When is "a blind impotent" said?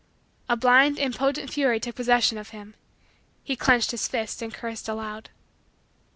0.49-1.53